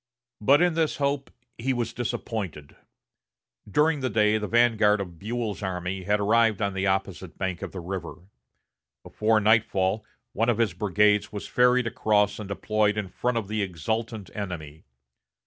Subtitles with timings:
[0.41, 1.29] But in this hope
[1.59, 2.75] he was disappointed.
[3.69, 7.71] During the day the vanguard of Buell's army had arrived on the opposite bank of
[7.71, 8.15] the river.
[9.03, 10.03] Before nightfall
[10.33, 14.85] one of his brigades was ferried across and deployed in front of the exultant enemy.